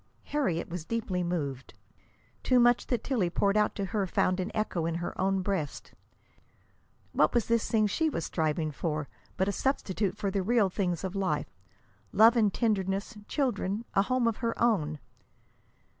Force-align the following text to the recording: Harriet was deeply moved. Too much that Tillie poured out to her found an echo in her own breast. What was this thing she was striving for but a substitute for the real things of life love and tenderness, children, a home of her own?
Harriet 0.23 0.67
was 0.67 0.83
deeply 0.83 1.21
moved. 1.21 1.75
Too 2.41 2.59
much 2.59 2.87
that 2.87 3.03
Tillie 3.03 3.29
poured 3.29 3.55
out 3.55 3.75
to 3.75 3.85
her 3.93 4.07
found 4.07 4.39
an 4.39 4.49
echo 4.51 4.87
in 4.87 4.95
her 4.95 5.15
own 5.21 5.43
breast. 5.43 5.93
What 7.11 7.35
was 7.35 7.45
this 7.45 7.69
thing 7.69 7.85
she 7.85 8.09
was 8.09 8.25
striving 8.25 8.71
for 8.71 9.07
but 9.37 9.47
a 9.47 9.51
substitute 9.51 10.17
for 10.17 10.31
the 10.31 10.41
real 10.41 10.71
things 10.71 11.03
of 11.03 11.15
life 11.15 11.55
love 12.11 12.35
and 12.35 12.51
tenderness, 12.51 13.15
children, 13.27 13.85
a 13.93 14.01
home 14.01 14.27
of 14.27 14.37
her 14.37 14.59
own? 14.59 14.97